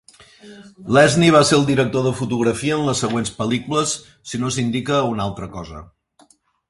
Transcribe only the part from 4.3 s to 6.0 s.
si no s'indica una altra cosa.